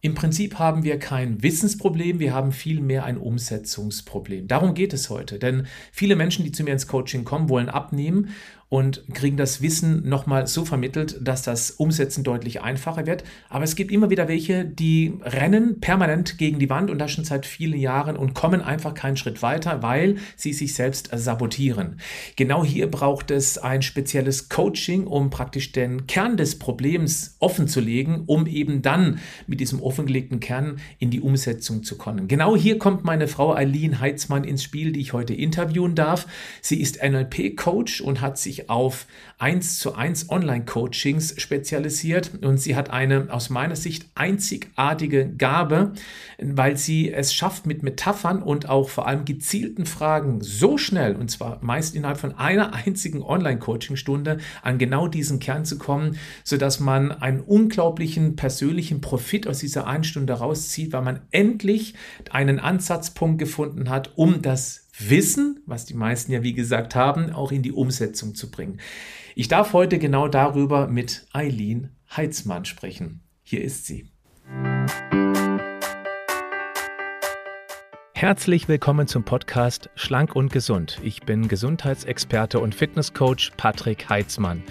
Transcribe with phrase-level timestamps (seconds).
[0.00, 4.46] Im Prinzip haben wir kein Wissensproblem, wir haben vielmehr ein Umsetzungsproblem.
[4.46, 8.28] Darum geht es heute, denn viele Menschen, die zu mir ins Coaching kommen, wollen abnehmen
[8.68, 13.24] und kriegen das Wissen nochmal so vermittelt, dass das Umsetzen deutlich einfacher wird.
[13.48, 17.24] Aber es gibt immer wieder welche, die rennen permanent gegen die Wand und das schon
[17.24, 21.98] seit vielen Jahren und kommen einfach keinen Schritt weiter, weil sie sich selbst sabotieren.
[22.36, 27.80] Genau hier braucht es ein spezielles Coaching, um praktisch den Kern des Problems offen zu
[27.80, 32.28] legen, um eben dann mit diesem offengelegten Kern in die Umsetzung zu kommen.
[32.28, 36.26] Genau hier kommt meine Frau Eileen Heitzmann ins Spiel, die ich heute interviewen darf.
[36.60, 39.06] Sie ist NLP-Coach und hat sich auf
[39.38, 42.32] 1 zu 1 Online-Coachings spezialisiert.
[42.42, 45.92] Und sie hat eine aus meiner Sicht einzigartige Gabe,
[46.38, 51.30] weil sie es schafft, mit Metaphern und auch vor allem gezielten Fragen so schnell und
[51.30, 57.12] zwar meist innerhalb von einer einzigen Online-Coaching-Stunde an genau diesen Kern zu kommen, sodass man
[57.12, 61.94] einen unglaublichen persönlichen Profit aus dieser einen Stunde rauszieht, weil man endlich
[62.30, 67.52] einen Ansatzpunkt gefunden hat, um das Wissen, was die meisten ja wie gesagt haben, auch
[67.52, 68.80] in die Umsetzung zu bringen.
[69.36, 73.20] Ich darf heute genau darüber mit Eileen Heitzmann sprechen.
[73.44, 74.10] Hier ist sie.
[78.12, 80.98] Herzlich willkommen zum Podcast Schlank und Gesund.
[81.04, 84.64] Ich bin Gesundheitsexperte und Fitnesscoach Patrick Heitzmann.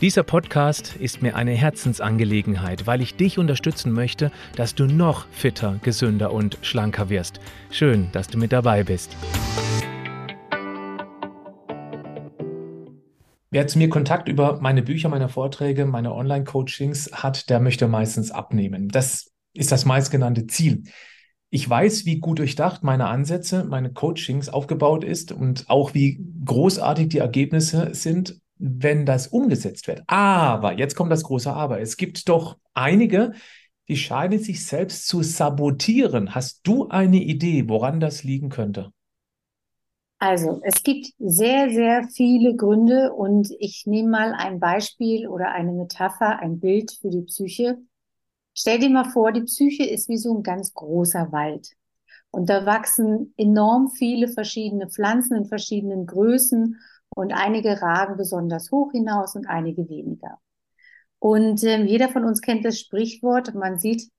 [0.00, 5.78] Dieser Podcast ist mir eine Herzensangelegenheit, weil ich dich unterstützen möchte, dass du noch fitter,
[5.82, 7.38] gesünder und schlanker wirst.
[7.70, 9.14] Schön, dass du mit dabei bist.
[13.50, 18.30] Wer zu mir Kontakt über meine Bücher, meine Vorträge, meine Online-Coachings hat, der möchte meistens
[18.30, 18.88] abnehmen.
[18.88, 20.84] Das ist das meistgenannte Ziel.
[21.50, 27.10] Ich weiß, wie gut durchdacht meine Ansätze, meine Coachings aufgebaut ist und auch wie großartig
[27.10, 30.02] die Ergebnisse sind, wenn das umgesetzt wird.
[30.06, 31.80] Aber, jetzt kommt das große Aber.
[31.80, 33.32] Es gibt doch einige,
[33.88, 36.34] die scheinen sich selbst zu sabotieren.
[36.34, 38.92] Hast du eine Idee, woran das liegen könnte?
[40.18, 45.72] Also, es gibt sehr, sehr viele Gründe und ich nehme mal ein Beispiel oder eine
[45.72, 47.78] Metapher, ein Bild für die Psyche.
[48.52, 51.70] Stell dir mal vor, die Psyche ist wie so ein ganz großer Wald.
[52.30, 56.76] Und da wachsen enorm viele verschiedene Pflanzen in verschiedenen Größen
[57.14, 60.38] und einige ragen besonders hoch hinaus und einige weniger.
[61.18, 64.10] Und äh, jeder von uns kennt das Sprichwort, man sieht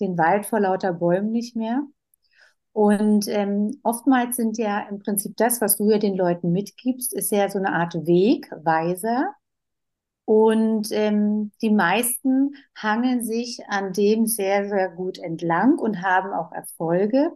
[0.00, 1.82] den Wald vor lauter Bäumen nicht mehr.
[2.72, 7.30] Und ähm, oftmals sind ja im Prinzip das, was du ja den Leuten mitgibst, ist
[7.32, 9.34] ja so eine Art Wegweiser.
[10.24, 16.52] Und ähm, die meisten hangeln sich an dem sehr, sehr gut entlang und haben auch
[16.52, 17.32] Erfolge.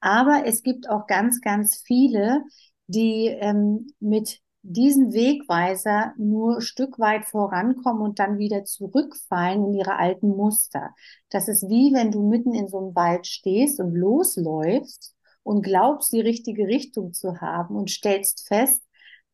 [0.00, 2.42] Aber es gibt auch ganz, ganz viele,
[2.86, 9.96] die ähm, mit diesen Wegweiser nur Stück weit vorankommen und dann wieder zurückfallen in ihre
[9.96, 10.94] alten Muster.
[11.28, 16.12] Das ist wie wenn du mitten in so einem Wald stehst und losläufst und glaubst,
[16.12, 18.82] die richtige Richtung zu haben und stellst fest,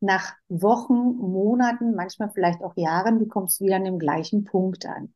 [0.01, 5.13] nach Wochen, Monaten, manchmal vielleicht auch Jahren, du kommst wieder an dem gleichen Punkt an.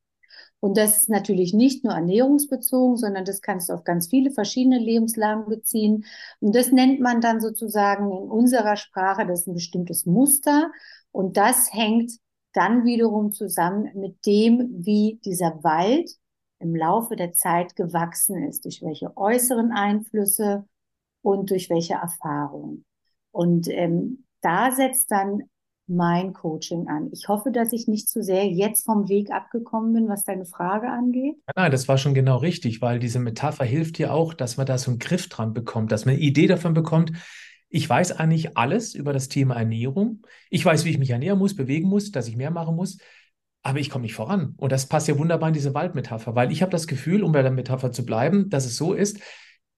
[0.66, 4.80] Und das ist natürlich nicht nur ernährungsbezogen, sondern das kannst du auf ganz viele verschiedene
[4.80, 6.06] Lebenslagen beziehen.
[6.40, 10.72] Und das nennt man dann sozusagen in unserer Sprache, das ist ein bestimmtes Muster.
[11.12, 12.14] Und das hängt
[12.52, 16.10] dann wiederum zusammen mit dem, wie dieser Wald
[16.58, 20.66] im Laufe der Zeit gewachsen ist, durch welche äußeren Einflüsse
[21.22, 22.86] und durch welche Erfahrungen.
[23.30, 25.44] Und ähm, da setzt dann
[25.88, 27.10] mein Coaching an.
[27.12, 30.90] Ich hoffe, dass ich nicht zu sehr jetzt vom Weg abgekommen bin, was deine Frage
[30.90, 31.36] angeht.
[31.56, 34.78] Nein, das war schon genau richtig, weil diese Metapher hilft dir auch, dass man da
[34.78, 37.12] so einen Griff dran bekommt, dass man eine Idee davon bekommt.
[37.70, 40.22] Ich weiß eigentlich alles über das Thema Ernährung.
[40.50, 42.98] Ich weiß, wie ich mich ernähren muss, bewegen muss, dass ich mehr machen muss.
[43.62, 44.54] Aber ich komme nicht voran.
[44.58, 47.42] Und das passt ja wunderbar in diese Waldmetapher, weil ich habe das Gefühl, um bei
[47.42, 49.20] der Metapher zu bleiben, dass es so ist,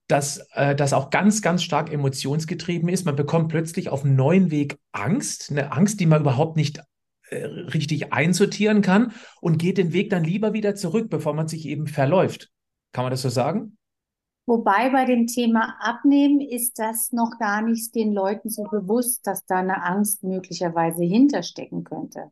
[0.08, 3.04] dass äh, das auch ganz, ganz stark emotionsgetrieben ist.
[3.04, 6.80] Man bekommt plötzlich auf einem neuen Weg Angst, eine Angst, die man überhaupt nicht
[7.30, 11.66] äh, richtig einsortieren kann und geht den Weg dann lieber wieder zurück, bevor man sich
[11.66, 12.50] eben verläuft.
[12.92, 13.76] Kann man das so sagen?
[14.46, 19.44] Wobei bei dem Thema Abnehmen ist das noch gar nicht den Leuten so bewusst, dass
[19.44, 22.30] da eine Angst möglicherweise hinterstecken könnte.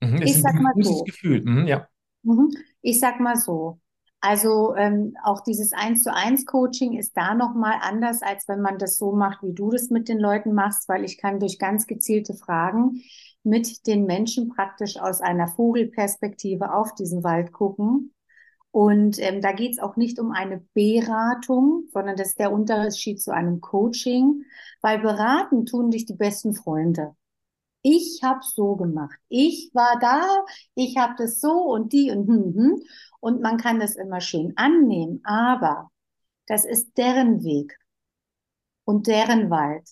[0.00, 1.04] Mhm, ich sag mal so.
[1.04, 1.42] Gefühl.
[1.44, 1.86] Mhm, ja.
[2.22, 2.48] Mhm.
[2.80, 3.81] Ich sag mal so.
[4.24, 8.60] Also ähm, auch dieses eins zu eins Coaching ist da noch mal anders, als wenn
[8.60, 11.58] man das so macht, wie du das mit den Leuten machst, weil ich kann durch
[11.58, 13.02] ganz gezielte Fragen
[13.42, 18.14] mit den Menschen praktisch aus einer Vogelperspektive auf diesen Wald gucken.
[18.70, 23.20] Und ähm, da geht es auch nicht um eine Beratung, sondern das ist der Unterschied
[23.20, 24.44] zu einem Coaching,
[24.82, 27.16] weil beraten tun dich die besten Freunde.
[27.82, 29.18] Ich habe so gemacht.
[29.28, 30.22] Ich war da,
[30.76, 32.82] ich habe das so und die und hm, hm.
[33.22, 35.92] Und man kann das immer schön annehmen, aber
[36.48, 37.78] das ist deren Weg
[38.84, 39.88] und deren Wald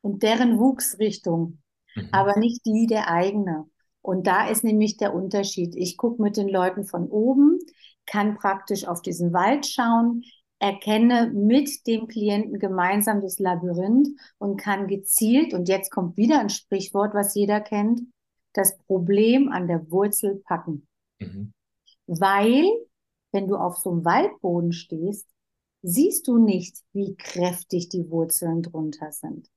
[0.00, 1.62] und deren Wuchsrichtung,
[1.94, 2.08] mhm.
[2.10, 3.66] aber nicht die der eigene.
[4.02, 5.76] Und da ist nämlich der Unterschied.
[5.76, 7.60] Ich gucke mit den Leuten von oben,
[8.04, 10.24] kann praktisch auf diesen Wald schauen,
[10.58, 14.08] erkenne mit dem Klienten gemeinsam das Labyrinth
[14.38, 18.00] und kann gezielt, und jetzt kommt wieder ein Sprichwort, was jeder kennt,
[18.54, 20.88] das Problem an der Wurzel packen.
[21.20, 21.52] Mhm.
[22.12, 22.68] Weil,
[23.30, 25.28] wenn du auf so einem Waldboden stehst,
[25.82, 29.48] siehst du nicht, wie kräftig die Wurzeln drunter sind.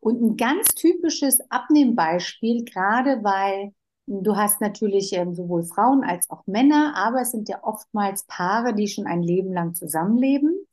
[0.00, 3.72] Und ein ganz typisches Abnehmbeispiel, gerade weil
[4.06, 8.74] Du hast natürlich ähm, sowohl Frauen als auch Männer, aber es sind ja oftmals Paare,
[8.74, 10.66] die schon ein Leben lang zusammenleben,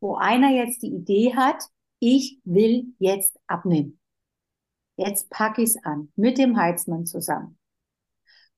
[0.00, 1.62] wo einer jetzt die Idee hat,
[2.00, 4.00] ich will jetzt abnehmen.
[4.96, 7.56] Jetzt packe ich es an, mit dem Heizmann zusammen.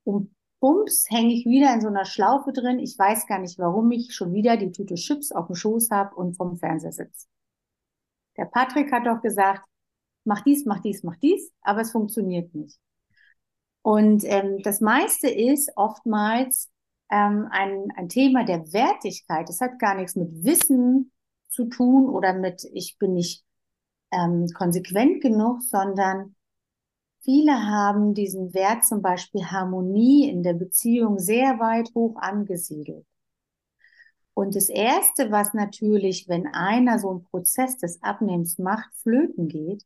[0.05, 0.35] Und
[0.65, 2.79] bums, hänge ich wieder in so einer Schlaufe drin.
[2.79, 6.17] Ich weiß gar nicht, warum ich schon wieder die Tüte Chips auf dem Schoß habe
[6.17, 7.27] und vom Fernseher sitze.
[8.39, 9.69] Der Patrick hat doch gesagt,
[10.25, 12.79] mach dies, mach dies, mach dies, aber es funktioniert nicht.
[13.83, 16.71] Und ähm, das meiste ist oftmals
[17.11, 19.51] ähm, ein, ein Thema der Wertigkeit.
[19.51, 21.13] Das hat gar nichts mit Wissen
[21.51, 23.45] zu tun oder mit, ich bin nicht
[24.11, 26.34] ähm, konsequent genug, sondern
[27.25, 33.06] viele haben diesen Wert zum Beispiel Harmonie in der Beziehung sehr weit hoch angesiedelt.
[34.35, 39.85] Und das Erste, was natürlich, wenn einer so einen Prozess des Abnehmens macht, flöten geht,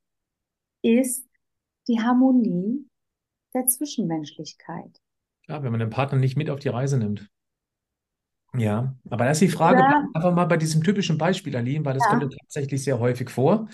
[0.83, 1.27] ist
[1.87, 2.89] die Harmonie
[3.55, 5.01] der Zwischenmenschlichkeit.
[5.45, 7.29] Klar, wenn man den Partner nicht mit auf die Reise nimmt.
[8.55, 10.09] Ja, aber da ist die Frage, ja.
[10.15, 12.19] einfach mal bei diesem typischen Beispiel, Aline, weil das ja.
[12.19, 13.69] kommt tatsächlich sehr häufig vor.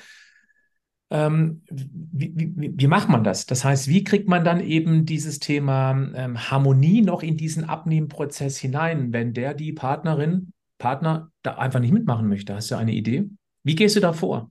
[1.10, 3.46] Ähm, wie, wie, wie, macht man das?
[3.46, 8.56] Das heißt, wie kriegt man dann eben dieses Thema ähm, Harmonie noch in diesen Abnehmprozess
[8.56, 12.54] hinein, wenn der, die Partnerin, Partner da einfach nicht mitmachen möchte?
[12.54, 13.28] Hast du eine Idee?
[13.62, 14.50] Wie gehst du da vor?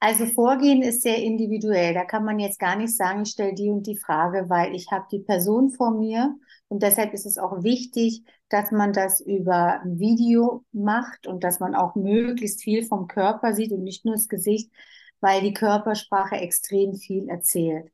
[0.00, 1.92] Also Vorgehen ist sehr individuell.
[1.92, 4.86] Da kann man jetzt gar nicht sagen, ich stelle die und die Frage, weil ich
[4.92, 6.36] habe die Person vor mir
[6.68, 11.74] und deshalb ist es auch wichtig, dass man das über Video macht und dass man
[11.74, 14.70] auch möglichst viel vom Körper sieht und nicht nur das Gesicht,
[15.20, 17.90] weil die Körpersprache extrem viel erzählt.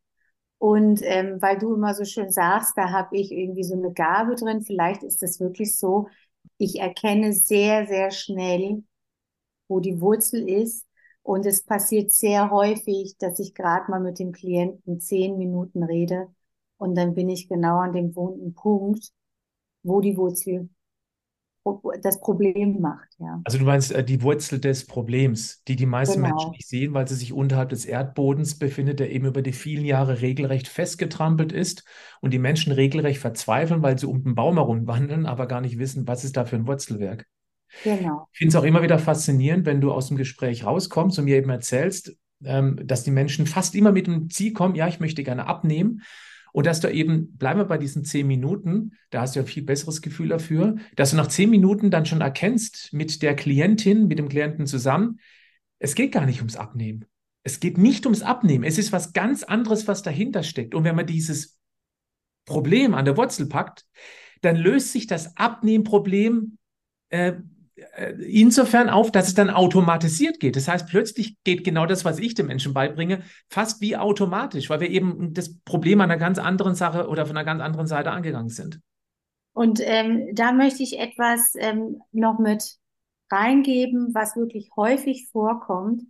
[0.58, 4.34] Und ähm, weil du immer so schön sagst, da habe ich irgendwie so eine Gabe
[4.36, 4.62] drin.
[4.62, 6.08] Vielleicht ist es wirklich so,
[6.58, 8.84] ich erkenne sehr, sehr schnell,
[9.68, 10.86] wo die Wurzel ist
[11.22, 16.28] und es passiert sehr häufig, dass ich gerade mal mit dem Klienten zehn Minuten rede
[16.78, 19.10] und dann bin ich genau an dem wunden Punkt,
[19.82, 20.70] wo die Wurzel
[22.02, 23.40] das Problem macht, ja.
[23.44, 26.34] Also du meinst äh, die Wurzel des Problems, die die meisten genau.
[26.34, 29.84] Menschen nicht sehen, weil sie sich unterhalb des Erdbodens befindet, der eben über die vielen
[29.84, 31.84] Jahre regelrecht festgetrampelt ist
[32.20, 35.78] und die Menschen regelrecht verzweifeln, weil sie um den Baum herum wandeln, aber gar nicht
[35.78, 37.26] wissen, was ist da für ein Wurzelwerk.
[37.82, 38.28] Genau.
[38.32, 41.36] Ich finde es auch immer wieder faszinierend, wenn du aus dem Gespräch rauskommst und mir
[41.36, 45.24] eben erzählst, ähm, dass die Menschen fast immer mit dem Ziel kommen, ja, ich möchte
[45.24, 46.02] gerne abnehmen.
[46.54, 49.64] Und dass du eben, bleiben wir bei diesen zehn Minuten, da hast du ja viel
[49.64, 54.20] besseres Gefühl dafür, dass du nach zehn Minuten dann schon erkennst mit der Klientin, mit
[54.20, 55.18] dem Klienten zusammen,
[55.80, 57.06] es geht gar nicht ums Abnehmen.
[57.42, 58.62] Es geht nicht ums Abnehmen.
[58.62, 60.76] Es ist was ganz anderes, was dahinter steckt.
[60.76, 61.58] Und wenn man dieses
[62.44, 63.84] Problem an der Wurzel packt,
[64.40, 66.58] dann löst sich das Abnehmproblem
[67.08, 67.32] äh,
[68.18, 70.56] insofern auf, dass es dann automatisiert geht.
[70.56, 74.80] Das heißt, plötzlich geht genau das, was ich den Menschen beibringe, fast wie automatisch, weil
[74.80, 78.12] wir eben das Problem an einer ganz anderen Sache oder von einer ganz anderen Seite
[78.12, 78.80] angegangen sind.
[79.52, 82.78] Und ähm, da möchte ich etwas ähm, noch mit
[83.30, 86.02] reingeben, was wirklich häufig vorkommt.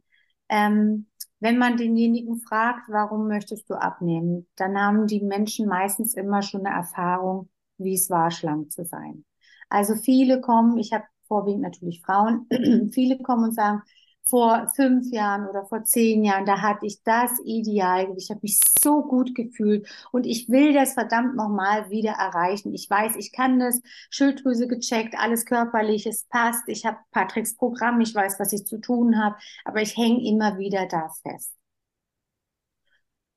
[0.48, 1.06] Ähm,
[1.40, 6.64] wenn man denjenigen fragt, warum möchtest du abnehmen, dann haben die Menschen meistens immer schon
[6.64, 9.24] eine Erfahrung, wie es war, schlank zu sein.
[9.68, 11.04] Also viele kommen, ich habe
[11.34, 12.46] vorwiegend natürlich Frauen,
[12.92, 13.82] viele kommen und sagen,
[14.22, 18.24] vor fünf Jahren oder vor zehn Jahren, da hatte ich das Idealgewicht.
[18.24, 22.72] Ich habe mich so gut gefühlt und ich will das verdammt nochmal wieder erreichen.
[22.72, 26.62] Ich weiß, ich kann das, Schilddrüse gecheckt, alles körperlich, es passt.
[26.68, 30.56] Ich habe Patricks Programm, ich weiß, was ich zu tun habe, aber ich hänge immer
[30.58, 31.52] wieder da fest.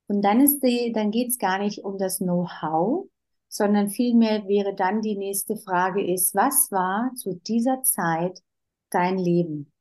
[0.06, 3.08] Und dann ist die, dann geht's gar nicht um das Know-how,
[3.48, 8.42] sondern vielmehr wäre dann die nächste Frage ist, was war zu dieser Zeit
[8.90, 9.72] dein Leben?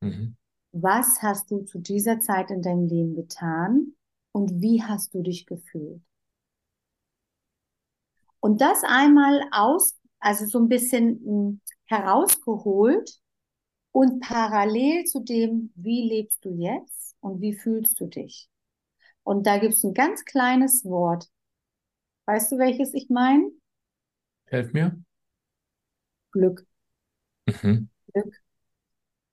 [0.00, 0.36] Mhm.
[0.72, 3.94] Was hast du zu dieser Zeit in deinem Leben getan
[4.32, 6.02] und wie hast du dich gefühlt?
[8.40, 13.20] Und das einmal aus, also so ein bisschen hm, herausgeholt
[13.92, 18.48] und parallel zu dem, wie lebst du jetzt und wie fühlst du dich?
[19.24, 21.28] Und da gibt es ein ganz kleines Wort.
[22.28, 23.50] Weißt du, welches ich meine?
[24.48, 25.02] Helf mir.
[26.30, 26.66] Glück.
[27.46, 27.88] Mhm.
[28.12, 28.34] Glück.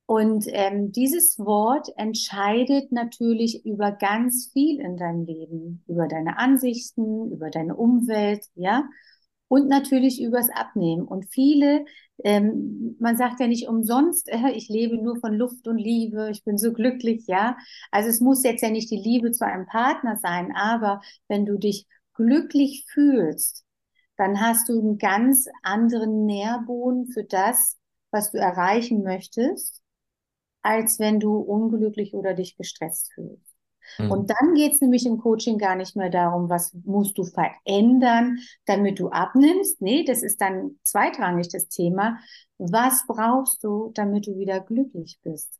[0.06, 7.30] Und ähm, dieses Wort entscheidet natürlich über ganz viel in deinem Leben, über deine Ansichten,
[7.32, 8.88] über deine Umwelt, ja,
[9.48, 11.04] und natürlich übers Abnehmen.
[11.04, 11.84] Und viele,
[12.24, 16.44] ähm, man sagt ja nicht umsonst, äh, ich lebe nur von Luft und Liebe, ich
[16.44, 17.58] bin so glücklich, ja.
[17.90, 21.58] Also es muss jetzt ja nicht die Liebe zu einem Partner sein, aber wenn du
[21.58, 21.86] dich
[22.16, 23.64] glücklich fühlst,
[24.16, 27.78] dann hast du einen ganz anderen Nährboden für das,
[28.10, 29.82] was du erreichen möchtest
[30.66, 33.54] als wenn du unglücklich oder dich gestresst fühlst.
[33.98, 34.10] Mhm.
[34.10, 38.38] Und dann geht es nämlich im Coaching gar nicht mehr darum, was musst du verändern,
[38.64, 39.80] damit du abnimmst.
[39.80, 42.18] Nee, das ist dann zweitrangig das Thema.
[42.58, 45.56] Was brauchst du, damit du wieder glücklich bist?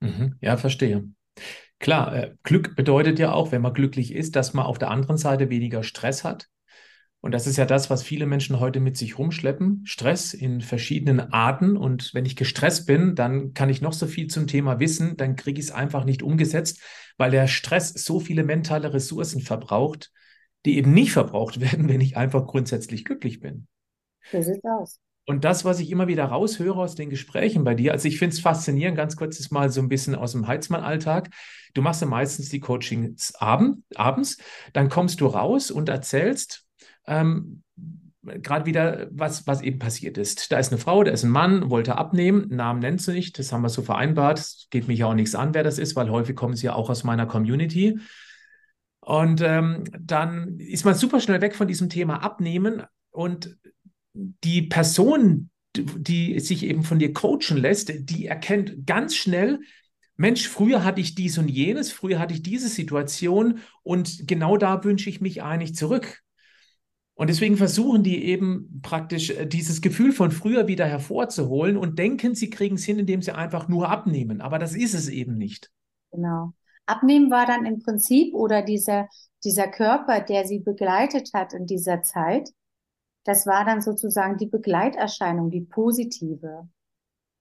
[0.00, 0.38] Mhm.
[0.40, 1.08] Ja, verstehe.
[1.84, 5.18] Klar, äh, Glück bedeutet ja auch, wenn man glücklich ist, dass man auf der anderen
[5.18, 6.48] Seite weniger Stress hat,
[7.20, 9.80] und das ist ja das, was viele Menschen heute mit sich rumschleppen.
[9.86, 11.78] Stress in verschiedenen Arten.
[11.78, 15.34] Und wenn ich gestresst bin, dann kann ich noch so viel zum Thema wissen, dann
[15.34, 16.82] kriege ich es einfach nicht umgesetzt,
[17.16, 20.12] weil der Stress so viele mentale Ressourcen verbraucht,
[20.66, 23.68] die eben nicht verbraucht werden, wenn ich einfach grundsätzlich glücklich bin.
[24.30, 25.00] So sieht's aus.
[25.26, 28.34] Und das, was ich immer wieder raushöre aus den Gesprächen bei dir, also ich finde
[28.34, 31.30] es faszinierend, ganz kurz ist mal so ein bisschen aus dem Heizmann-Alltag.
[31.72, 34.36] Du machst ja meistens die Coachings abend, abends,
[34.74, 36.66] dann kommst du raus und erzählst,
[37.06, 37.62] ähm,
[38.22, 40.50] gerade wieder, was, was eben passiert ist.
[40.52, 43.52] Da ist eine Frau, da ist ein Mann, wollte abnehmen, Namen nennst du nicht, das
[43.52, 44.38] haben wir so vereinbart.
[44.38, 46.90] Es geht mich auch nichts an, wer das ist, weil häufig kommen sie ja auch
[46.90, 47.98] aus meiner Community.
[49.00, 53.56] Und ähm, dann ist man super schnell weg von diesem Thema Abnehmen und
[54.14, 59.60] die Person, die sich eben von dir coachen lässt, die erkennt ganz schnell,
[60.16, 64.84] Mensch, früher hatte ich dies und jenes, früher hatte ich diese Situation und genau da
[64.84, 66.22] wünsche ich mich eigentlich zurück.
[67.16, 72.34] Und deswegen versuchen die eben praktisch äh, dieses Gefühl von früher wieder hervorzuholen und denken,
[72.34, 74.40] sie kriegen es hin, indem sie einfach nur abnehmen.
[74.40, 75.70] Aber das ist es eben nicht.
[76.10, 76.54] Genau.
[76.86, 79.08] Abnehmen war dann im Prinzip oder dieser,
[79.44, 82.50] dieser Körper, der sie begleitet hat in dieser Zeit,
[83.24, 86.68] das war dann sozusagen die Begleiterscheinung, die positive.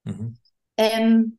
[0.04, 0.38] Mhm.
[0.78, 1.38] Ähm,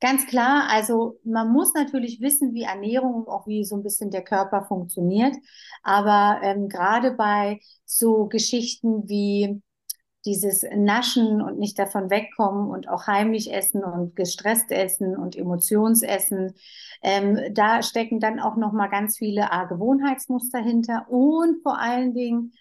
[0.00, 4.10] Ganz klar, also man muss natürlich wissen, wie Ernährung und auch wie so ein bisschen
[4.10, 5.34] der Körper funktioniert.
[5.82, 9.62] Aber ähm, gerade bei so Geschichten wie
[10.26, 16.54] dieses Naschen und nicht davon wegkommen und auch heimlich essen und gestresst essen und Emotionsessen,
[17.02, 22.12] ähm, da stecken dann auch noch mal ganz viele A Gewohnheitsmuster hinter und vor allen
[22.12, 22.52] Dingen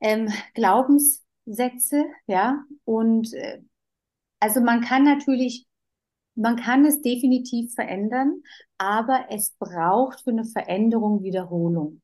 [0.00, 2.64] ähm, Glaubenssätze, ja.
[2.84, 3.60] Und äh,
[4.40, 5.66] also man kann natürlich
[6.40, 8.42] man kann es definitiv verändern,
[8.78, 12.00] aber es braucht für eine Veränderung Wiederholung.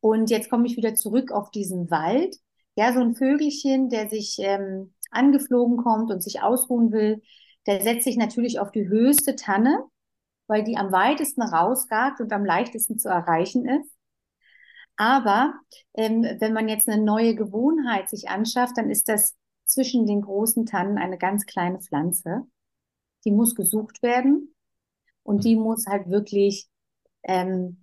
[0.00, 2.36] Und jetzt komme ich wieder zurück auf diesen Wald.
[2.74, 7.22] Ja, so ein Vögelchen, der sich ähm, angeflogen kommt und sich ausruhen will,
[7.66, 9.84] der setzt sich natürlich auf die höchste Tanne,
[10.46, 13.89] weil die am weitesten rausragt und am leichtesten zu erreichen ist.
[15.00, 15.54] Aber
[15.94, 20.66] ähm, wenn man jetzt eine neue Gewohnheit sich anschafft, dann ist das zwischen den großen
[20.66, 22.46] Tannen eine ganz kleine Pflanze
[23.24, 24.54] die muss gesucht werden
[25.22, 25.62] und die mhm.
[25.62, 26.68] muss halt wirklich,
[27.22, 27.80] ähm,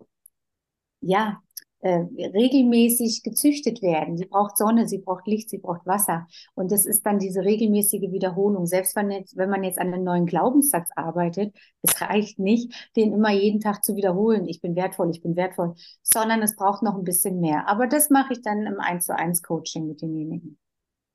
[1.02, 1.42] ja,
[1.80, 4.18] äh, regelmäßig gezüchtet werden.
[4.18, 6.28] Sie braucht Sonne, sie braucht Licht, sie braucht Wasser.
[6.56, 8.66] Und das ist dann diese regelmäßige Wiederholung.
[8.66, 13.14] Selbst wenn, jetzt, wenn man jetzt an einem neuen Glaubenssatz arbeitet, es reicht nicht, den
[13.14, 14.48] immer jeden Tag zu wiederholen.
[14.48, 17.68] Ich bin wertvoll, ich bin wertvoll, sondern es braucht noch ein bisschen mehr.
[17.68, 20.58] Aber das mache ich dann im 1 zu 1 Coaching mit denjenigen.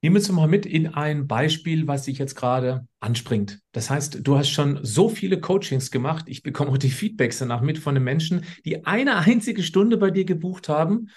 [0.05, 3.61] Nehmen wir mal mit in ein Beispiel, was sich jetzt gerade anspringt.
[3.71, 6.25] Das heißt, du hast schon so viele Coachings gemacht.
[6.27, 10.11] Ich bekomme auch die Feedbacks danach mit von den Menschen, die eine einzige Stunde bei
[10.11, 11.09] dir gebucht haben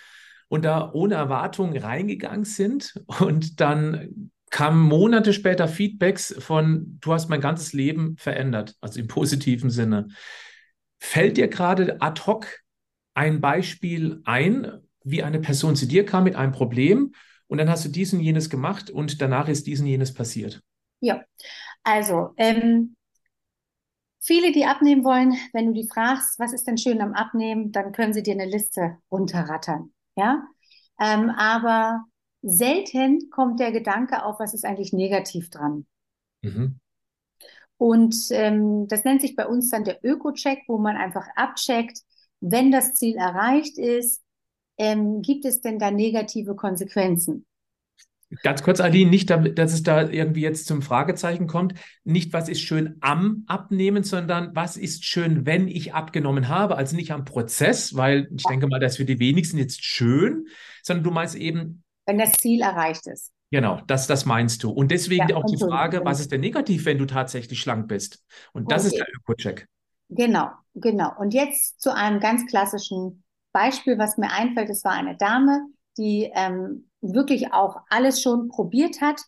[0.50, 2.94] und da ohne Erwartung reingegangen sind.
[3.08, 9.08] Und dann kamen Monate später Feedbacks von, du hast mein ganzes Leben verändert, also im
[9.08, 10.10] positiven Sinne.
[11.00, 12.46] Fällt dir gerade ad hoc
[13.15, 14.72] ein Beispiel ein,
[15.04, 17.13] wie eine Person zu dir kam mit einem Problem
[17.47, 20.61] und dann hast du dies und jenes gemacht und danach ist dies und jenes passiert.
[20.99, 21.23] Ja,
[21.83, 22.95] also ähm,
[24.19, 27.91] viele, die abnehmen wollen, wenn du die fragst, was ist denn schön am Abnehmen, dann
[27.91, 29.93] können sie dir eine Liste runterrattern.
[30.15, 30.47] Ja,
[30.99, 32.05] ähm, aber
[32.41, 35.85] selten kommt der Gedanke auf, was ist eigentlich negativ dran.
[36.41, 36.79] Mhm.
[37.77, 41.99] Und ähm, das nennt sich bei uns dann der Öko-Check, wo man einfach abcheckt,
[42.39, 44.23] wenn das Ziel erreicht ist,
[44.77, 47.46] ähm, gibt es denn da negative Konsequenzen?
[48.41, 51.75] Ganz kurz, Aline, nicht, dass es da irgendwie jetzt zum Fragezeichen kommt.
[52.03, 56.75] Nicht, was ist schön am Abnehmen, sondern was ist schön, wenn ich abgenommen habe.
[56.75, 60.48] Also nicht am Prozess, weil ich denke mal, das ist für die wenigsten jetzt schön,
[60.82, 61.84] sondern du meinst eben.
[62.08, 63.32] Wenn das Ziel erreicht ist.
[63.51, 64.72] Genau, das, das meinst du.
[64.72, 68.25] Und deswegen ja, auch die Frage, was ist denn negativ, wenn du tatsächlich schlank bist?
[68.53, 68.96] Und das okay.
[68.96, 69.67] ist der Öko-Check.
[70.10, 71.12] Genau, genau.
[71.17, 73.24] Und jetzt zu einem ganz klassischen
[73.55, 74.69] Beispiel, was mir einfällt.
[74.69, 75.62] Es war eine Dame,
[75.97, 79.21] die ähm, wirklich auch alles schon probiert hat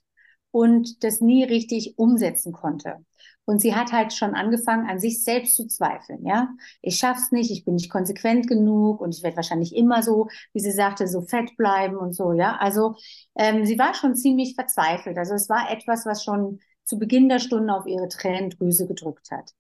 [0.52, 2.98] und das nie richtig umsetzen konnte.
[3.46, 6.50] Und sie hat halt schon angefangen, an sich selbst zu zweifeln, ja.
[6.82, 10.60] Ich schaff's nicht, ich bin nicht konsequent genug und ich werde wahrscheinlich immer so, wie
[10.60, 12.58] sie sagte, so fett bleiben und so, ja.
[12.58, 12.96] Also
[13.36, 15.18] ähm, sie war schon ziemlich verzweifelt.
[15.18, 19.54] Also es war etwas, was schon zu Beginn der Stunde auf ihre Tränendrüse gedrückt hat.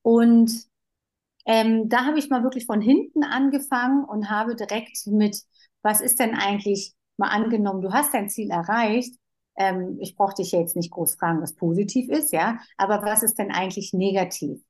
[0.00, 0.69] Und
[1.50, 5.36] ähm, da habe ich mal wirklich von hinten angefangen und habe direkt mit,
[5.82, 9.16] was ist denn eigentlich, mal angenommen, du hast dein Ziel erreicht,
[9.56, 13.36] ähm, ich brauche dich jetzt nicht groß fragen, was positiv ist, ja, aber was ist
[13.36, 14.62] denn eigentlich negativ?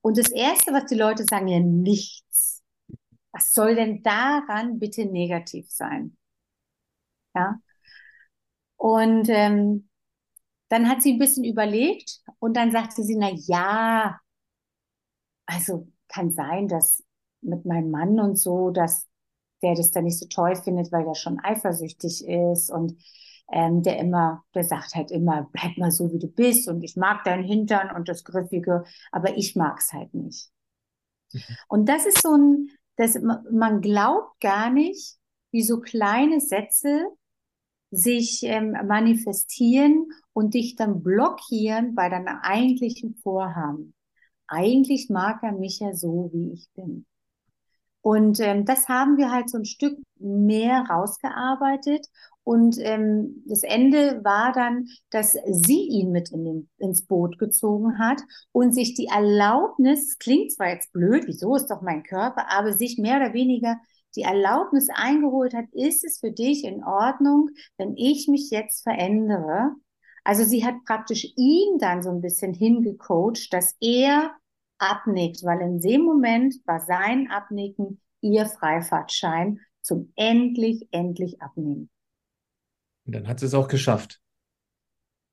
[0.00, 2.62] Und das Erste, was die Leute sagen, ja, nichts.
[3.32, 6.16] Was soll denn daran bitte negativ sein?
[7.34, 7.60] Ja.
[8.76, 9.88] Und ähm,
[10.68, 14.20] dann hat sie ein bisschen überlegt und dann sagte sie, na ja,
[15.46, 17.04] also kann sein, dass
[17.40, 19.06] mit meinem Mann und so, dass
[19.62, 22.96] der das dann nicht so toll findet, weil er schon eifersüchtig ist und
[23.50, 26.96] ähm, der immer, der sagt halt immer, bleib mal so, wie du bist und ich
[26.96, 30.50] mag deinen Hintern und das Griffige, aber ich mag's halt nicht.
[31.32, 31.40] Mhm.
[31.68, 33.18] Und das ist so ein, das,
[33.50, 35.16] man glaubt gar nicht,
[35.50, 37.06] wie so kleine Sätze
[37.90, 43.94] sich ähm, manifestieren und dich dann blockieren bei deinem eigentlichen Vorhaben.
[44.48, 47.06] Eigentlich mag er mich ja so, wie ich bin.
[48.00, 52.06] Und ähm, das haben wir halt so ein Stück mehr rausgearbeitet.
[52.44, 57.98] Und ähm, das Ende war dann, dass sie ihn mit in den, ins Boot gezogen
[57.98, 62.72] hat und sich die Erlaubnis, klingt zwar jetzt blöd, wieso ist doch mein Körper, aber
[62.72, 63.76] sich mehr oder weniger
[64.16, 69.72] die Erlaubnis eingeholt hat, ist es für dich in Ordnung, wenn ich mich jetzt verändere?
[70.28, 74.36] Also sie hat praktisch ihn dann so ein bisschen hingecoacht, dass er
[74.76, 81.88] abnickt, weil in dem Moment war sein Abnicken ihr Freifahrtschein zum endlich, endlich abnehmen.
[83.06, 84.20] Und dann hat sie es auch geschafft.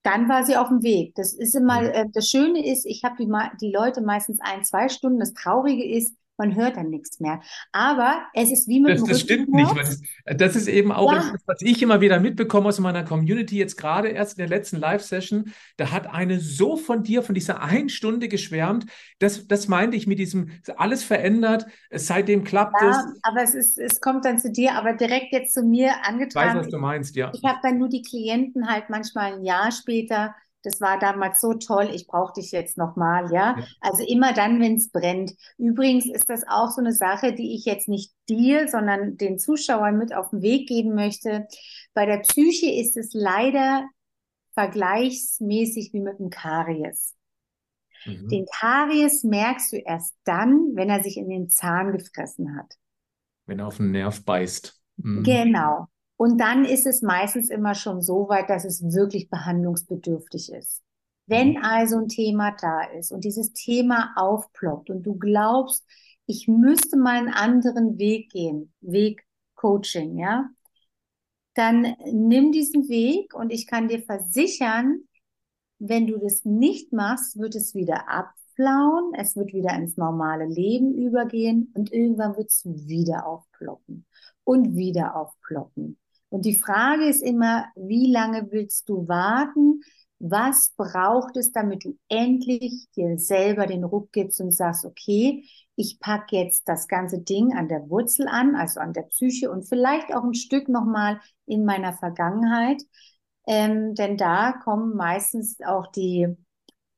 [0.04, 1.14] Dann war sie auf dem Weg.
[1.16, 3.30] Das ist immer, äh, das Schöne ist, ich habe die,
[3.60, 5.20] die Leute meistens ein, zwei Stunden.
[5.20, 7.42] Das Traurige ist, man hört dann nichts mehr.
[7.72, 9.78] Aber es ist wie mit das, dem Das stimmt nicht.
[9.78, 10.02] Das,
[10.38, 11.20] das, ist eben auch, ja.
[11.20, 14.78] das, was ich immer wieder mitbekomme aus meiner Community, jetzt gerade erst in der letzten
[14.78, 18.86] Live-Session, da hat eine so von dir, von dieser einen Stunde geschwärmt.
[19.20, 23.20] Das, das meinte ich mit diesem, alles verändert, seitdem klappt ja, es.
[23.24, 26.50] aber es, ist, es kommt dann zu dir, aber direkt jetzt zu mir angetragen.
[26.50, 27.32] Ich weiß, was du meinst, ja.
[27.34, 31.54] Ich habe dann nur die Klienten halt manchmal ein Jahr später das war damals so
[31.54, 33.56] toll, ich brauche dich jetzt nochmal, ja?
[33.58, 33.66] ja.
[33.82, 35.34] Also immer dann, wenn es brennt.
[35.58, 39.98] Übrigens ist das auch so eine Sache, die ich jetzt nicht dir, sondern den Zuschauern
[39.98, 41.48] mit auf den Weg geben möchte.
[41.94, 43.88] Bei der Psyche ist es leider
[44.54, 47.14] vergleichsmäßig wie mit dem Karies.
[48.06, 48.30] Mhm.
[48.30, 52.74] Den Karies merkst du erst dann, wenn er sich in den Zahn gefressen hat.
[53.46, 54.82] Wenn er auf den Nerv beißt.
[54.98, 55.24] Mhm.
[55.24, 55.88] Genau.
[56.18, 60.82] Und dann ist es meistens immer schon so weit, dass es wirklich behandlungsbedürftig ist.
[61.28, 61.64] Wenn mhm.
[61.64, 65.86] also ein Thema da ist und dieses Thema aufploppt und du glaubst,
[66.26, 69.24] ich müsste mal einen anderen Weg gehen, Weg
[69.56, 70.50] Coaching, ja,
[71.54, 75.08] dann nimm diesen Weg und ich kann dir versichern,
[75.80, 80.94] wenn du das nicht machst, wird es wieder abflauen, es wird wieder ins normale Leben
[80.94, 84.06] übergehen und irgendwann wird es wieder aufploppen
[84.44, 85.98] und wieder aufploppen.
[86.36, 89.80] Und die Frage ist immer, wie lange willst du warten?
[90.20, 95.46] Was braucht es, damit du endlich dir selber den Ruck gibst und sagst, okay,
[95.78, 99.64] ich packe jetzt das ganze Ding an der Wurzel an, also an der Psyche und
[99.64, 102.84] vielleicht auch ein Stück nochmal in meiner Vergangenheit.
[103.48, 106.28] Ähm, denn da kommen meistens auch die,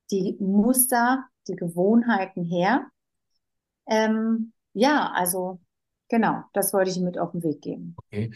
[0.09, 2.87] die Muster, die Gewohnheiten her.
[3.85, 5.59] Ähm, ja, also
[6.09, 7.95] genau, das wollte ich mit auf den Weg geben.
[8.07, 8.31] Okay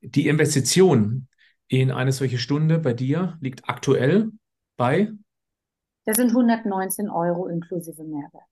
[0.00, 1.28] die Investition
[1.68, 4.30] in eine solche Stunde bei dir liegt aktuell
[4.76, 5.12] bei?
[6.04, 8.44] Das sind 119 Euro inklusive Mehrwert.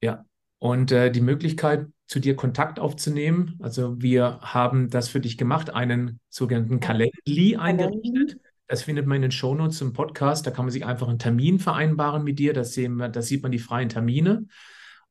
[0.00, 0.24] Ja,
[0.58, 3.58] und äh, die Möglichkeit, zu dir Kontakt aufzunehmen.
[3.60, 8.38] Also wir haben das für dich gemacht, einen sogenannten Calendly eingerichtet.
[8.68, 10.46] Das findet man in den Shownotes zum Podcast.
[10.46, 12.52] Da kann man sich einfach einen Termin vereinbaren mit dir.
[12.52, 14.46] Das, sehen wir, da sieht man die freien Termine.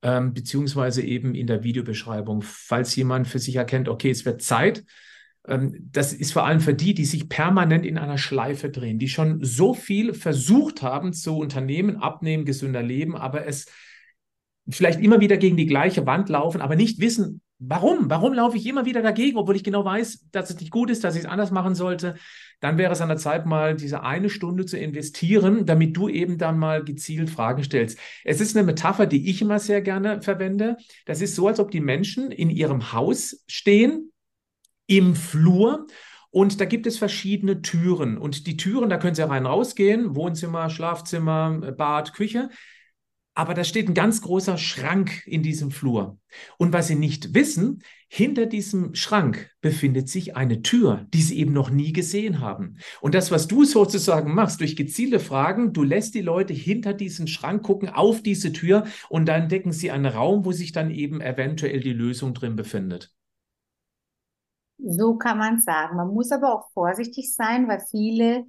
[0.00, 2.42] Ähm, beziehungsweise eben in der Videobeschreibung.
[2.42, 4.84] Falls jemand für sich erkennt, okay, es wird Zeit,
[5.44, 9.42] das ist vor allem für die, die sich permanent in einer Schleife drehen, die schon
[9.42, 13.66] so viel versucht haben zu unternehmen, abnehmen, gesünder leben, aber es
[14.68, 18.10] vielleicht immer wieder gegen die gleiche Wand laufen, aber nicht wissen, warum.
[18.10, 21.02] Warum laufe ich immer wieder dagegen, obwohl ich genau weiß, dass es nicht gut ist,
[21.02, 22.14] dass ich es anders machen sollte.
[22.60, 26.38] Dann wäre es an der Zeit, mal diese eine Stunde zu investieren, damit du eben
[26.38, 27.98] dann mal gezielt Fragen stellst.
[28.24, 30.76] Es ist eine Metapher, die ich immer sehr gerne verwende.
[31.06, 34.11] Das ist so, als ob die Menschen in ihrem Haus stehen,
[34.86, 35.86] im Flur
[36.32, 38.16] und da gibt es verschiedene Türen.
[38.16, 42.48] Und die Türen, da können Sie rein rausgehen, Wohnzimmer, Schlafzimmer, Bad, Küche.
[43.34, 46.18] Aber da steht ein ganz großer Schrank in diesem Flur.
[46.56, 51.52] Und was Sie nicht wissen, hinter diesem Schrank befindet sich eine Tür, die Sie eben
[51.52, 52.78] noch nie gesehen haben.
[53.02, 57.26] Und das, was du sozusagen machst, durch gezielte Fragen, du lässt die Leute hinter diesen
[57.26, 61.20] Schrank gucken, auf diese Tür, und dann entdecken sie einen Raum, wo sich dann eben
[61.20, 63.12] eventuell die Lösung drin befindet.
[64.84, 65.96] So kann man sagen.
[65.96, 68.46] Man muss aber auch vorsichtig sein, weil viele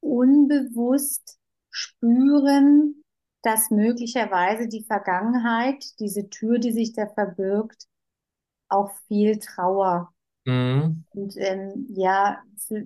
[0.00, 1.38] unbewusst
[1.70, 3.02] spüren,
[3.42, 7.86] dass möglicherweise die Vergangenheit, diese Tür, die sich da verbirgt,
[8.68, 10.12] auch viel Trauer
[10.44, 11.04] mhm.
[11.10, 12.42] und ähm, ja,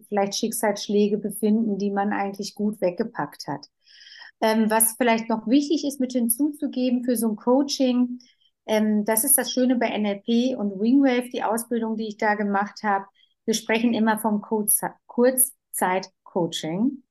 [0.09, 3.67] vielleicht Schicksalsschläge befinden, die man eigentlich gut weggepackt hat.
[4.41, 8.21] Ähm, was vielleicht noch wichtig ist, mit hinzuzugeben für so ein Coaching,
[8.69, 12.83] ähm, das ist das Schöne bei NLP und Wingwave, die Ausbildung, die ich da gemacht
[12.83, 13.07] habe.
[13.45, 17.03] Wir sprechen immer vom Kurzzeit-Coaching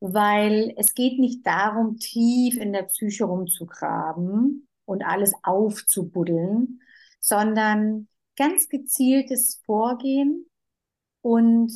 [0.00, 6.80] weil es geht nicht darum, tief in der Psyche rumzugraben und alles aufzubuddeln,
[7.20, 10.46] sondern ganz gezieltes Vorgehen.
[11.22, 11.72] Und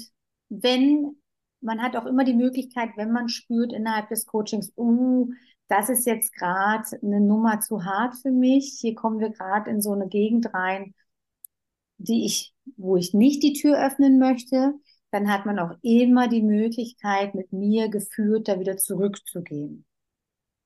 [0.48, 1.16] wenn,
[1.60, 5.28] man hat auch immer die Möglichkeit, wenn man spürt innerhalb des Coachings, uh,
[5.68, 9.80] das ist jetzt gerade eine Nummer zu hart für mich, hier kommen wir gerade in
[9.80, 10.94] so eine Gegend rein,
[11.98, 14.74] die ich, wo ich nicht die Tür öffnen möchte,
[15.10, 19.84] dann hat man auch immer die Möglichkeit, mit mir geführt da wieder zurückzugehen.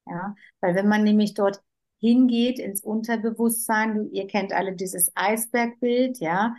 [0.06, 1.62] Ja, weil wenn man nämlich dort
[1.98, 6.54] hingeht ins Unterbewusstsein, ihr kennt alle dieses Eisbergbild, ja,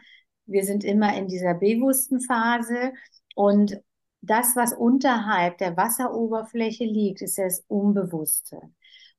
[0.47, 2.93] wir sind immer in dieser bewussten Phase
[3.35, 3.79] und
[4.29, 8.61] das, was unterhalb der Wasseroberfläche liegt, ist das Unbewusste.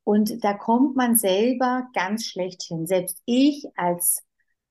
[0.04, 2.86] Und da kommt man selber ganz schlecht hin.
[2.86, 4.22] Selbst ich als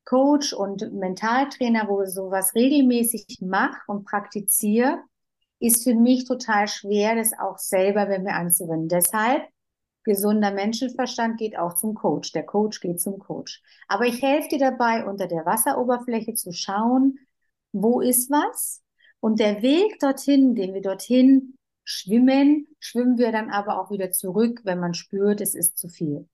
[0.06, 5.00] Coach und Mentaltrainer, wo ich sowas regelmäßig mache und praktiziere,
[5.60, 8.88] ist für mich total schwer, das auch selber bei mir anzuwenden.
[8.88, 9.44] Deshalb,
[10.04, 12.32] gesunder Menschenverstand geht auch zum Coach.
[12.32, 13.62] Der Coach geht zum Coach.
[13.88, 17.20] Aber ich helfe dir dabei, unter der Wasseroberfläche zu schauen,
[17.72, 18.85] wo ist was?
[19.26, 24.62] Und der Weg dorthin, den wir dorthin schwimmen, schwimmen wir dann aber auch wieder zurück,
[24.66, 26.30] wenn man spürt, es ist zu viel.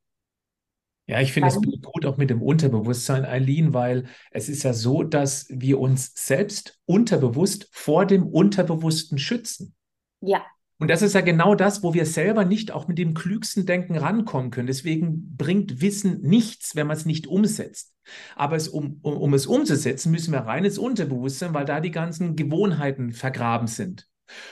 [1.08, 5.04] Ja, ich finde es gut auch mit dem Unterbewusstsein, Eileen, weil es ist ja so,
[5.04, 9.73] dass wir uns selbst unterbewusst vor dem Unterbewussten schützen.
[10.19, 10.45] Ja.
[10.82, 13.96] Und das ist ja genau das, wo wir selber nicht auch mit dem klügsten Denken
[13.96, 14.65] rankommen können.
[14.65, 17.94] Deswegen bringt Wissen nichts, wenn man es nicht umsetzt.
[18.36, 21.91] Aber es, um, um, um es umzusetzen, müssen wir rein ins Unterbewusstsein, weil da die
[21.91, 24.08] ganzen Gewohnheiten vergraben sind.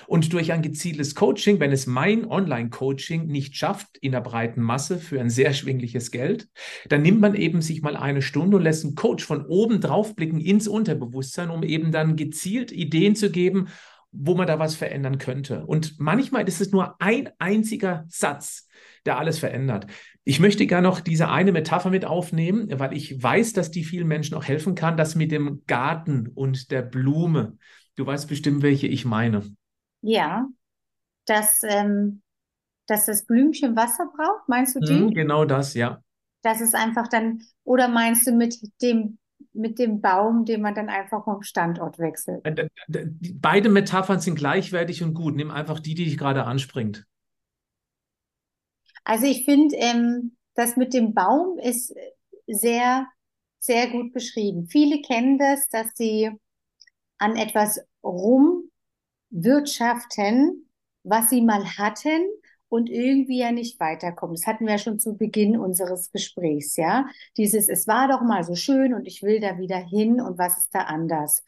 [0.06, 5.00] Und durch ein gezieltes Coaching, wenn es mein Online-Coaching nicht schafft in der breiten Masse
[5.00, 6.48] für ein sehr schwingliches Geld,
[6.90, 10.16] dann nimmt man eben sich mal eine Stunde und lässt einen Coach von oben drauf
[10.16, 13.70] blicken ins Unterbewusstsein, um eben dann gezielt Ideen zu geben,
[14.12, 15.66] wo man da was verändern könnte.
[15.66, 18.68] Und manchmal ist es nur ein einziger Satz,
[19.06, 19.88] der alles verändert.
[20.24, 24.08] Ich möchte gerne noch diese eine Metapher mit aufnehmen, weil ich weiß, dass die vielen
[24.08, 27.58] Menschen auch helfen kann, das mit dem Garten und der Blume.
[27.96, 29.44] Du weißt bestimmt, welche ich meine.
[30.02, 30.48] Ja,
[31.26, 32.22] dass, ähm,
[32.88, 34.94] dass das Blümchen Wasser braucht, meinst du die?
[34.94, 36.02] Mhm, genau das, ja.
[36.42, 39.18] Das ist einfach dann, oder meinst du mit dem,
[39.60, 42.46] mit dem Baum, den man dann einfach vom Standort wechselt?
[42.46, 42.70] Äh,
[43.34, 45.36] beide Metaphern sind gleichwertig und gut.
[45.36, 47.06] Nimm einfach die, die dich gerade anspringt.
[49.04, 51.94] Also ich finde, ähm, das mit dem Baum ist
[52.48, 53.08] sehr,
[53.60, 54.68] sehr gut beschrieben.
[54.68, 56.32] Viele kennen das, dass sie
[57.18, 58.70] an etwas rum
[59.30, 60.70] wirtschaften,
[61.04, 62.22] was sie mal hatten
[62.70, 64.36] und irgendwie ja nicht weiterkommen.
[64.36, 67.08] Das hatten wir ja schon zu Beginn unseres Gesprächs, ja.
[67.38, 70.58] Dieses, es war doch mal so schön und ich will da wieder hin und was
[70.58, 71.44] ist da anders?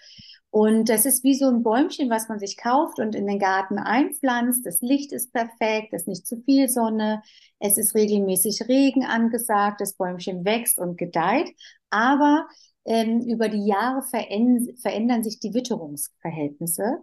[0.49, 3.79] Und das ist wie so ein Bäumchen, was man sich kauft und in den Garten
[3.79, 4.65] einpflanzt.
[4.65, 7.21] Das Licht ist perfekt, es ist nicht zu viel Sonne,
[7.59, 11.49] es ist regelmäßig Regen angesagt, das Bäumchen wächst und gedeiht.
[11.89, 12.47] Aber
[12.83, 16.97] ähm, über die Jahre verändern, verändern sich die Witterungsverhältnisse.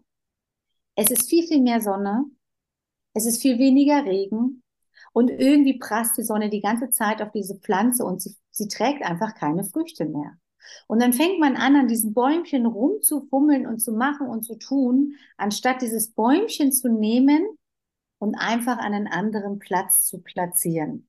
[0.95, 2.25] Es ist viel, viel mehr Sonne.
[3.19, 4.63] Es ist viel weniger Regen.
[5.13, 9.03] Und irgendwie prasst die Sonne die ganze Zeit auf diese Pflanze und sie, sie trägt
[9.03, 10.39] einfach keine Früchte mehr.
[10.87, 15.15] Und dann fängt man an, an diesem Bäumchen rumzufummeln und zu machen und zu tun,
[15.37, 17.45] anstatt dieses Bäumchen zu nehmen
[18.19, 21.09] und einfach an einen anderen Platz zu platzieren.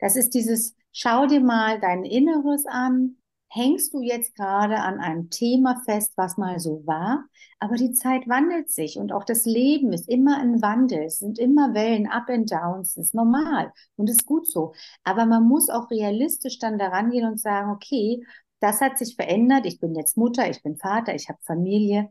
[0.00, 3.16] Das ist dieses, schau dir mal dein Inneres an,
[3.54, 7.24] hängst du jetzt gerade an einem Thema fest, was mal so war,
[7.60, 11.04] aber die Zeit wandelt sich und auch das Leben ist immer ein Wandel.
[11.04, 14.74] Es sind immer Wellen, Up and Downs, das ist normal und ist gut so.
[15.04, 18.22] Aber man muss auch realistisch dann daran gehen und sagen, okay,
[18.60, 19.66] das hat sich verändert.
[19.66, 22.10] Ich bin jetzt Mutter, ich bin Vater, ich habe Familie.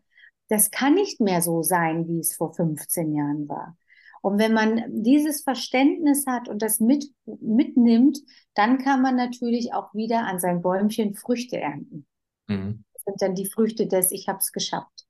[0.50, 3.76] Das kann nicht mehr so sein, wie es vor 15 Jahren war.
[4.24, 8.20] Und wenn man dieses Verständnis hat und das mit, mitnimmt,
[8.56, 12.06] dann kann man natürlich auch wieder an sein Bäumchen Früchte ernten.
[12.48, 12.86] Mhm.
[12.94, 15.06] Das sind dann die Früchte des Ich habe es geschafft.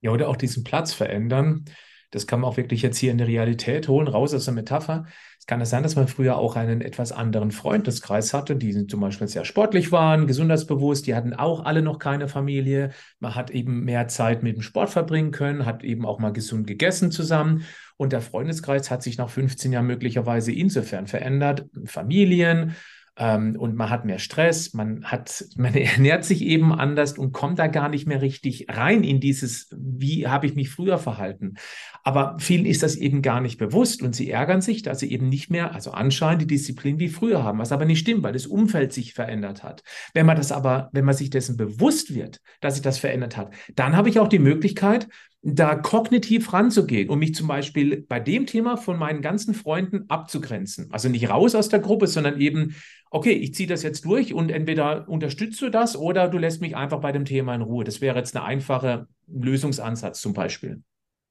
[0.00, 1.64] Ja, oder auch diesen Platz verändern.
[2.10, 5.06] Das kann man auch wirklich jetzt hier in der Realität holen, raus aus der Metapher.
[5.38, 9.00] Es kann es sein, dass man früher auch einen etwas anderen Freundeskreis hatte, die zum
[9.00, 12.90] Beispiel sehr sportlich waren, gesundheitsbewusst, die hatten auch alle noch keine Familie.
[13.18, 16.66] Man hat eben mehr Zeit mit dem Sport verbringen können, hat eben auch mal gesund
[16.66, 17.64] gegessen zusammen.
[17.96, 21.66] Und der Freundeskreis hat sich nach 15 Jahren möglicherweise insofern verändert.
[21.84, 22.74] Familien,
[23.16, 27.58] ähm, und man hat mehr Stress, man hat, man ernährt sich eben anders und kommt
[27.58, 31.54] da gar nicht mehr richtig rein in dieses, wie habe ich mich früher verhalten.
[32.02, 35.28] Aber vielen ist das eben gar nicht bewusst und sie ärgern sich, dass sie eben
[35.28, 38.46] nicht mehr, also anscheinend die Disziplin wie früher haben, was aber nicht stimmt, weil das
[38.46, 39.82] Umfeld sich verändert hat.
[40.12, 43.54] Wenn man das aber, wenn man sich dessen bewusst wird, dass sich das verändert hat,
[43.74, 45.08] dann habe ich auch die Möglichkeit,
[45.46, 50.88] da kognitiv ranzugehen und mich zum Beispiel bei dem Thema von meinen ganzen Freunden abzugrenzen.
[50.90, 52.74] Also nicht raus aus der Gruppe, sondern eben,
[53.10, 56.76] okay, ich ziehe das jetzt durch und entweder unterstützt du das oder du lässt mich
[56.76, 57.84] einfach bei dem Thema in Ruhe.
[57.84, 60.82] Das wäre jetzt ein einfacher Lösungsansatz zum Beispiel.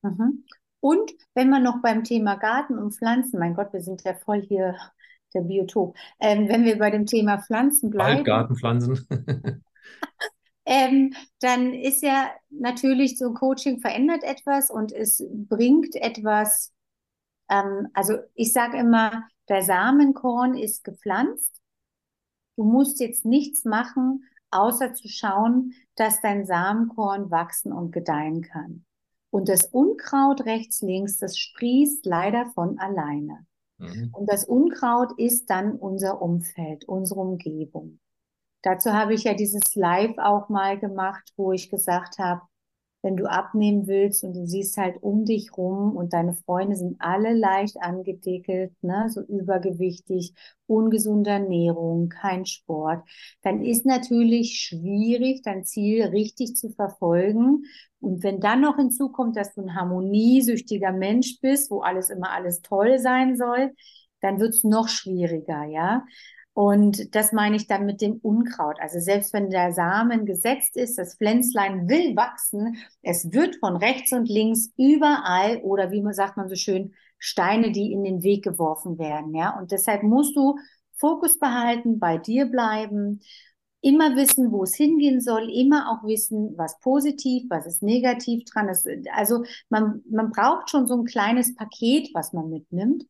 [0.04, 0.43] Mhm.
[0.80, 4.43] Und wenn man noch beim Thema Garten und Pflanzen, mein Gott, wir sind ja voll
[4.43, 4.76] hier
[5.34, 8.23] der Biotop, ähm, wenn wir bei dem Thema Pflanzen bleiben.
[8.23, 9.08] Gartenpflanzen.
[10.65, 16.71] ähm, dann ist ja natürlich so ein Coaching verändert etwas und es bringt etwas,
[17.49, 21.62] ähm, also ich sage immer, der Samenkorn ist gepflanzt.
[22.56, 28.86] Du musst jetzt nichts machen, außer zu schauen, dass dein Samenkorn wachsen und gedeihen kann.
[29.32, 33.47] Und das Unkraut rechts, links, das sprießt leider von alleine.
[33.80, 34.10] Mhm.
[34.13, 37.99] Und das Unkraut ist dann unser Umfeld, unsere Umgebung.
[38.63, 42.41] Dazu habe ich ja dieses Live auch mal gemacht, wo ich gesagt habe,
[43.04, 46.95] wenn du abnehmen willst und du siehst halt um dich rum und deine Freunde sind
[46.99, 50.34] alle leicht angedickelt, ne, so übergewichtig,
[50.67, 53.06] ungesunde Ernährung, kein Sport,
[53.41, 57.65] dann ist natürlich schwierig, dein Ziel richtig zu verfolgen.
[57.99, 62.62] Und wenn dann noch hinzukommt, dass du ein harmoniesüchtiger Mensch bist, wo alles immer alles
[62.62, 63.73] toll sein soll,
[64.21, 66.06] dann wird's noch schwieriger, ja.
[66.54, 68.78] Und das meine ich dann mit dem Unkraut.
[68.80, 74.13] Also selbst wenn der Samen gesetzt ist, das Pflänzlein will wachsen, es wird von rechts
[74.13, 78.44] und links überall oder wie man sagt man so schön, Steine, die in den Weg
[78.44, 79.58] geworfen werden, ja.
[79.58, 80.58] Und deshalb musst du
[80.98, 83.22] Fokus behalten, bei dir bleiben,
[83.82, 88.70] immer wissen, wo es hingehen soll, immer auch wissen, was positiv, was ist negativ dran
[88.70, 88.88] ist.
[89.13, 93.06] Also man, man braucht schon so ein kleines Paket, was man mitnimmt.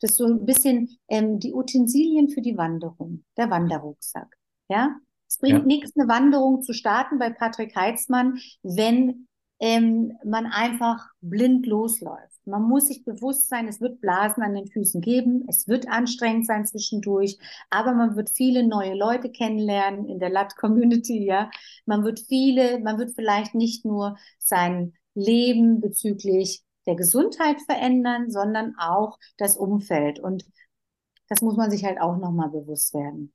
[0.00, 4.36] Das ist so ein bisschen ähm, die Utensilien für die Wanderung, der Wanderrucksack.
[4.68, 4.96] Ja,
[5.28, 5.64] es bringt ja.
[5.64, 9.28] nichts, eine Wanderung zu starten bei Patrick Heitzmann, wenn
[9.60, 12.46] ähm, man einfach blind losläuft.
[12.46, 16.46] Man muss sich bewusst sein, es wird Blasen an den Füßen geben, es wird anstrengend
[16.46, 21.50] sein zwischendurch, aber man wird viele neue Leute kennenlernen in der LAT-Community, ja.
[21.84, 28.74] Man wird viele, man wird vielleicht nicht nur sein Leben bezüglich der Gesundheit verändern, sondern
[28.78, 30.18] auch das Umfeld.
[30.18, 30.44] Und
[31.28, 33.32] das muss man sich halt auch nochmal bewusst werden.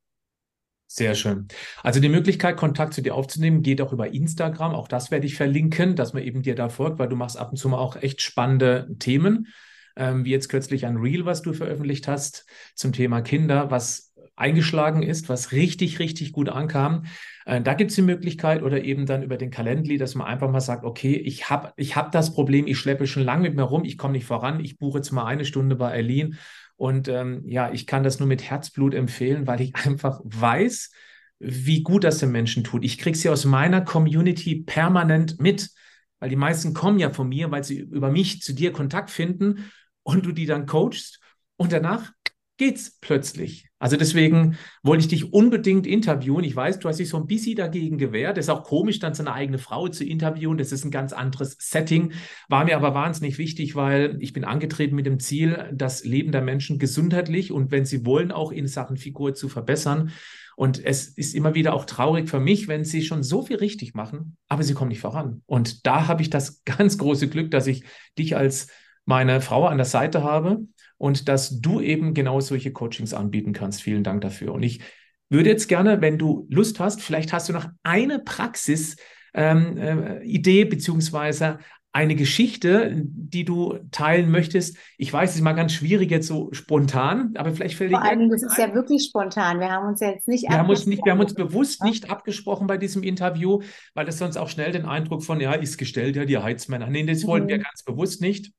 [0.88, 1.48] Sehr schön.
[1.82, 4.74] Also die Möglichkeit, Kontakt zu dir aufzunehmen, geht auch über Instagram.
[4.74, 7.50] Auch das werde ich verlinken, dass man eben dir da folgt, weil du machst ab
[7.50, 9.48] und zu mal auch echt spannende Themen.
[9.96, 15.02] Ähm, wie jetzt kürzlich ein Reel, was du veröffentlicht hast zum Thema Kinder, was eingeschlagen
[15.02, 17.04] ist, was richtig, richtig gut ankam.
[17.46, 20.50] Äh, da gibt es die Möglichkeit oder eben dann über den Calendly, dass man einfach
[20.50, 23.62] mal sagt, okay, ich habe ich hab das Problem, ich schleppe schon lange mit mir
[23.62, 26.38] rum, ich komme nicht voran, ich buche jetzt mal eine Stunde bei Eileen
[26.76, 30.92] und ähm, ja, ich kann das nur mit Herzblut empfehlen, weil ich einfach weiß,
[31.38, 32.84] wie gut das den Menschen tut.
[32.84, 35.70] Ich kriege sie aus meiner Community permanent mit,
[36.18, 39.70] weil die meisten kommen ja von mir, weil sie über mich zu dir Kontakt finden
[40.02, 41.20] und du die dann coachst
[41.56, 42.12] und danach
[42.56, 43.65] geht's plötzlich.
[43.86, 46.42] Also deswegen wollte ich dich unbedingt interviewen.
[46.42, 48.36] Ich weiß, du hast dich so ein bisschen dagegen gewehrt.
[48.36, 50.58] Es ist auch komisch, dann seine eigene Frau zu interviewen.
[50.58, 52.10] Das ist ein ganz anderes Setting.
[52.48, 56.42] War mir aber wahnsinnig wichtig, weil ich bin angetreten mit dem Ziel, das Leben der
[56.42, 60.10] Menschen gesundheitlich und wenn sie wollen, auch in Sachen Figur zu verbessern.
[60.56, 63.94] Und es ist immer wieder auch traurig für mich, wenn sie schon so viel richtig
[63.94, 65.42] machen, aber sie kommen nicht voran.
[65.46, 67.84] Und da habe ich das ganz große Glück, dass ich
[68.18, 68.66] dich als
[69.04, 70.66] meine Frau an der Seite habe
[70.98, 73.82] und dass du eben genau solche Coachings anbieten kannst.
[73.82, 74.52] Vielen Dank dafür.
[74.52, 74.80] Und ich
[75.28, 78.96] würde jetzt gerne, wenn du Lust hast, vielleicht hast du noch eine Praxis,
[79.34, 81.58] ähm, äh, beziehungsweise
[81.96, 84.76] eine Geschichte, die du teilen möchtest.
[84.98, 87.96] Ich weiß, es ist mal ganz schwierig jetzt so spontan, aber vielleicht fällt dir.
[87.96, 88.68] Vor allem, das ist ein.
[88.68, 89.60] ja wirklich spontan.
[89.60, 91.86] Wir haben uns ja jetzt nicht wir haben uns nicht, Wir haben uns bewusst ja?
[91.86, 93.62] nicht abgesprochen bei diesem Interview,
[93.94, 96.90] weil das sonst auch schnell den Eindruck von, ja, ist gestellt, ja, die Heizmänner.
[96.90, 97.28] Nee, das mhm.
[97.28, 98.52] wollten wir ganz bewusst nicht.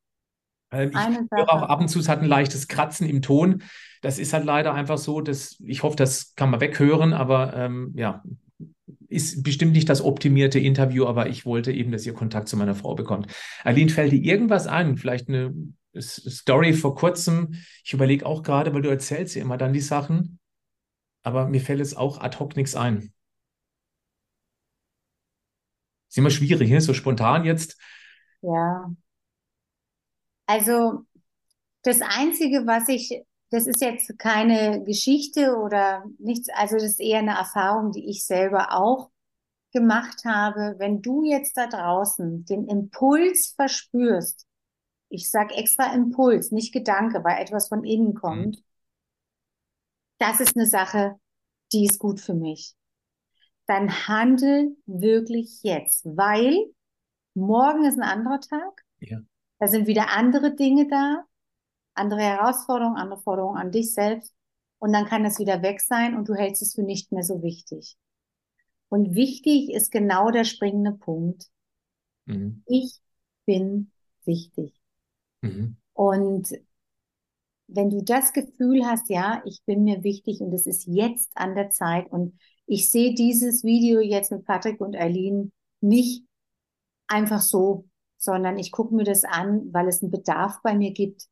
[0.72, 3.64] Ähm, ich höre auch ab und zu, es hat ein leichtes Kratzen im Ton.
[4.02, 7.94] Das ist halt leider einfach so, dass ich hoffe, das kann man weghören, aber ähm,
[7.96, 8.24] ja,
[9.08, 12.76] ist bestimmt nicht das optimierte Interview, aber ich wollte eben, dass ihr Kontakt zu meiner
[12.76, 13.28] Frau bekommt.
[13.64, 14.98] Aline, fällt dir irgendwas ein?
[14.98, 15.54] Vielleicht eine
[16.00, 17.56] Story vor kurzem?
[17.84, 20.40] Ich überlege auch gerade, weil du erzählst ja immer dann die Sachen,
[21.24, 23.14] aber mir fällt jetzt auch ad hoc nichts ein.
[26.10, 26.82] Ist immer schwierig, ne?
[26.82, 27.78] so spontan jetzt.
[28.42, 28.92] Ja.
[30.48, 31.06] Also
[31.84, 37.20] das Einzige, was ich das ist jetzt keine Geschichte oder nichts, also das ist eher
[37.20, 39.10] eine Erfahrung, die ich selber auch
[39.72, 40.76] gemacht habe.
[40.80, 44.46] Wenn du jetzt da draußen den Impuls verspürst,
[45.10, 48.16] ich sag extra Impuls, nicht Gedanke, weil etwas von innen mhm.
[48.16, 48.64] kommt, mhm.
[50.20, 51.16] das ist eine Sache,
[51.72, 52.76] die ist gut für mich.
[53.66, 56.66] Dann handel wirklich jetzt, weil
[57.34, 58.84] morgen ist ein anderer Tag.
[59.00, 59.20] Ja.
[59.60, 61.26] Da sind wieder andere Dinge da
[61.98, 64.34] andere Herausforderungen, andere Forderungen an dich selbst
[64.80, 67.42] und dann kann es wieder weg sein und du hältst es für nicht mehr so
[67.42, 67.98] wichtig.
[68.90, 71.48] Und wichtig ist genau der springende Punkt.
[72.26, 72.64] Mhm.
[72.68, 73.02] Ich
[73.46, 73.92] bin
[74.24, 74.74] wichtig.
[75.42, 75.78] Mhm.
[75.94, 76.50] Und
[77.68, 81.56] wenn du das Gefühl hast, ja, ich bin mir wichtig und es ist jetzt an
[81.56, 86.24] der Zeit und ich sehe dieses Video jetzt mit Patrick und Eileen nicht
[87.08, 87.86] einfach so,
[88.18, 91.24] sondern ich gucke mir das an, weil es einen Bedarf bei mir gibt,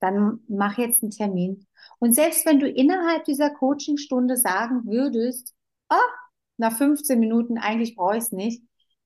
[0.00, 1.66] dann mach jetzt einen Termin.
[1.98, 5.54] Und selbst wenn du innerhalb dieser Coachingstunde sagen würdest,
[5.88, 5.98] ah,
[6.56, 8.62] nach 15 Minuten, eigentlich brauche ich es nicht,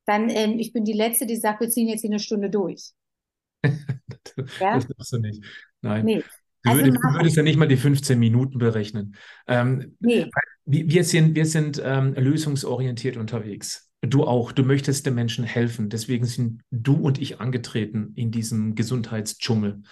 [0.07, 2.93] dann, ähm, ich bin die Letzte, die sagt, wir ziehen jetzt hier eine Stunde durch.
[3.65, 4.75] ja?
[4.75, 5.43] Das darfst du nicht.
[5.81, 6.05] Nein.
[6.05, 6.25] Nee.
[6.63, 9.17] Du, also würdest, du würdest ja nicht mal die 15 Minuten berechnen.
[9.47, 10.31] Ähm, nee.
[10.65, 13.91] Wir sind, wir sind ähm, lösungsorientiert unterwegs.
[14.07, 14.53] Du auch.
[14.53, 15.89] Du möchtest den Menschen helfen.
[15.89, 19.83] Deswegen sind du und ich angetreten in diesem Gesundheitsdschungel.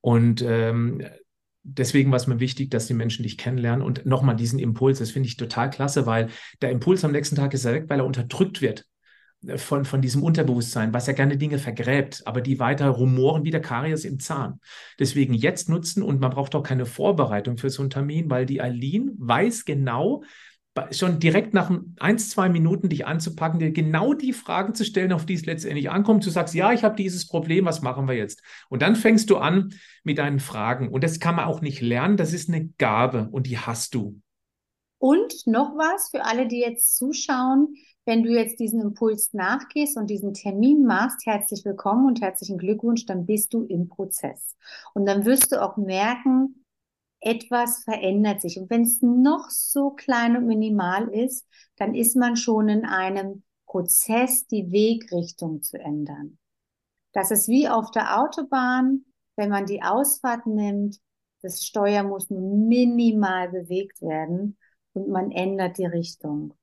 [0.00, 1.02] Und ähm,
[1.62, 5.10] deswegen war es mir wichtig, dass die Menschen dich kennenlernen und nochmal diesen Impuls, das
[5.10, 6.28] finde ich total klasse, weil
[6.62, 8.86] der Impuls am nächsten Tag ist weg, weil er unterdrückt wird
[9.46, 13.50] äh, von, von diesem Unterbewusstsein, was ja gerne Dinge vergräbt, aber die weiter rumoren wie
[13.50, 14.60] der Karies im Zahn.
[14.98, 18.60] Deswegen jetzt nutzen und man braucht auch keine Vorbereitung für so ein Termin, weil die
[18.60, 20.22] Aline weiß genau,
[20.90, 25.24] schon direkt nach eins, zwei Minuten dich anzupacken, dir genau die Fragen zu stellen, auf
[25.24, 26.26] die es letztendlich ankommt.
[26.26, 28.42] Du sagst, ja, ich habe dieses Problem, was machen wir jetzt?
[28.68, 30.88] Und dann fängst du an mit deinen Fragen.
[30.88, 34.20] Und das kann man auch nicht lernen, das ist eine Gabe und die hast du.
[34.98, 37.74] Und noch was für alle, die jetzt zuschauen,
[38.06, 43.06] wenn du jetzt diesen Impuls nachgehst und diesen Termin machst, herzlich willkommen und herzlichen Glückwunsch,
[43.06, 44.56] dann bist du im Prozess.
[44.92, 46.63] Und dann wirst du auch merken,
[47.24, 48.58] etwas verändert sich.
[48.58, 53.42] Und wenn es noch so klein und minimal ist, dann ist man schon in einem
[53.66, 56.38] Prozess, die Wegrichtung zu ändern.
[57.12, 59.04] Das ist wie auf der Autobahn,
[59.36, 60.98] wenn man die Ausfahrt nimmt,
[61.42, 64.56] das Steuer muss nur minimal bewegt werden
[64.92, 66.54] und man ändert die Richtung.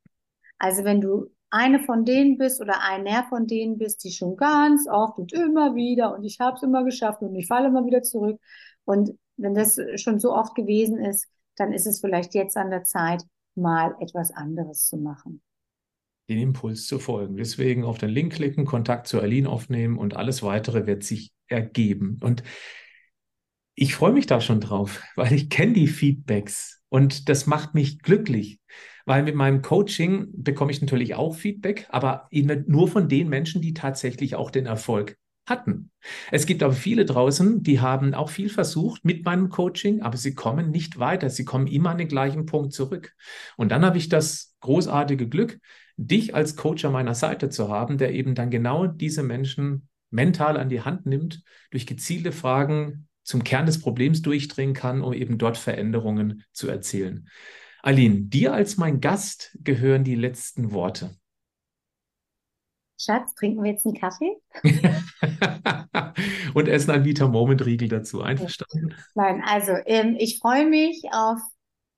[0.58, 4.88] Also wenn du eine von denen bist oder einer von denen bist, die schon ganz
[4.88, 8.02] oft und immer wieder und ich habe es immer geschafft und ich falle immer wieder
[8.04, 8.40] zurück
[8.86, 12.84] und wenn das schon so oft gewesen ist, dann ist es vielleicht jetzt an der
[12.84, 13.24] Zeit,
[13.56, 15.42] mal etwas anderes zu machen.
[16.30, 17.36] Den Impuls zu folgen.
[17.36, 22.20] Deswegen auf den Link klicken, Kontakt zu Aline aufnehmen und alles weitere wird sich ergeben.
[22.22, 22.44] Und
[23.76, 28.00] ich freue mich da schon drauf, weil ich kenne die Feedbacks und das macht mich
[28.00, 28.60] glücklich,
[29.06, 33.74] weil mit meinem Coaching bekomme ich natürlich auch Feedback, aber nur von den Menschen, die
[33.74, 35.18] tatsächlich auch den Erfolg
[35.52, 35.92] hatten.
[36.32, 40.34] Es gibt aber viele draußen, die haben auch viel versucht mit meinem Coaching, aber sie
[40.34, 41.30] kommen nicht weiter.
[41.30, 43.14] Sie kommen immer an den gleichen Punkt zurück.
[43.58, 45.60] Und dann habe ich das großartige Glück,
[45.98, 50.58] dich als Coach an meiner Seite zu haben, der eben dann genau diese Menschen mental
[50.58, 55.38] an die Hand nimmt, durch gezielte Fragen zum Kern des Problems durchdringen kann, um eben
[55.38, 57.30] dort Veränderungen zu erzielen.
[57.84, 61.16] Aline, dir als mein Gast gehören die letzten Worte.
[63.02, 64.38] Schatz, trinken wir jetzt einen Kaffee?
[66.54, 68.22] Und essen ein Vita Moment Riegel dazu.
[68.22, 68.94] Einverstanden?
[69.16, 71.40] Nein, also ähm, ich freue mich auf,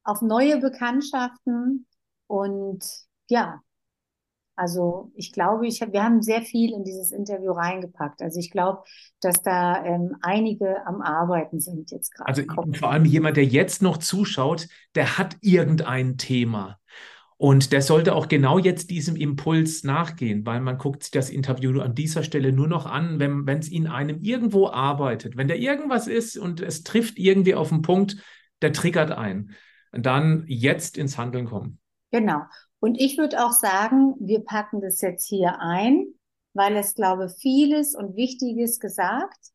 [0.04, 1.88] auf neue Bekanntschaften
[2.28, 2.86] und
[3.30, 3.62] ja,
[4.56, 8.22] also ich glaube, ich hab, wir haben sehr viel in dieses Interview reingepackt.
[8.22, 8.84] Also ich glaube,
[9.20, 12.28] dass da ähm, einige am Arbeiten sind jetzt gerade.
[12.28, 12.43] Also
[12.78, 16.80] vor allem jemand, der jetzt noch zuschaut, der hat irgendein Thema.
[17.44, 21.82] Und der sollte auch genau jetzt diesem Impuls nachgehen, weil man guckt sich das Interview
[21.82, 25.36] an dieser Stelle nur noch an, wenn es in einem irgendwo arbeitet.
[25.36, 28.16] Wenn da irgendwas ist und es trifft irgendwie auf den Punkt,
[28.62, 29.52] der triggert ein.
[29.91, 31.80] Und dann jetzt ins Handeln kommen.
[32.12, 32.44] Genau.
[32.80, 36.06] Und ich würde auch sagen, wir packen das jetzt hier ein,
[36.54, 39.50] weil es, glaube vieles und Wichtiges gesagt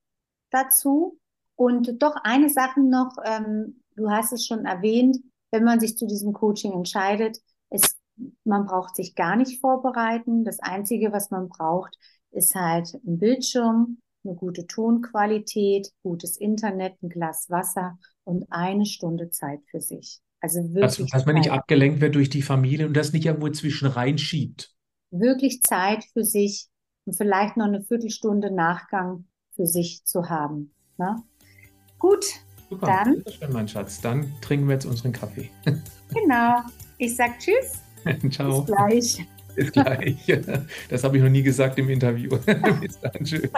[0.50, 1.18] dazu.
[1.54, 5.16] Und doch eine Sache noch, ähm, du hast es schon erwähnt,
[5.50, 7.38] wenn man sich zu diesem Coaching entscheidet,
[7.70, 7.96] es,
[8.44, 10.44] man braucht sich gar nicht vorbereiten.
[10.44, 11.96] Das Einzige, was man braucht,
[12.30, 19.30] ist halt ein Bildschirm, eine gute Tonqualität, gutes Internet, ein Glas Wasser und eine Stunde
[19.30, 20.20] Zeit für sich.
[20.40, 20.84] Also wirklich.
[20.84, 24.74] Also, dass man nicht abgelenkt wird durch die Familie und das nicht irgendwo zwischen reinschiebt.
[25.10, 26.68] Wirklich Zeit für sich
[27.06, 30.74] und vielleicht noch eine Viertelstunde Nachgang für sich zu haben.
[30.96, 31.14] Na?
[31.14, 31.22] Ne?
[31.98, 32.24] Gut,
[32.68, 33.24] Super, dann.
[33.32, 34.00] Schön, mein Schatz.
[34.00, 35.50] Dann trinken wir jetzt unseren Kaffee.
[36.10, 36.62] Genau.
[36.98, 37.80] Ich sag Tschüss.
[38.30, 38.62] Ciao.
[38.62, 39.26] Bis gleich.
[39.54, 40.16] Bis gleich.
[40.88, 42.30] Das habe ich noch nie gesagt im Interview.
[42.80, 43.24] Bis dann.
[43.24, 43.50] Tschüss.